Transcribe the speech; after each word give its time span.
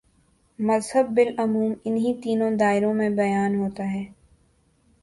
مذہب 0.59 1.05
بالعموم 1.15 1.73
انہی 1.85 2.13
تینوں 2.23 2.51
دائروں 2.51 2.93
میں 2.93 3.09
بیان 3.09 3.55
ہوتا 3.55 3.91
ہے۔ 3.93 4.03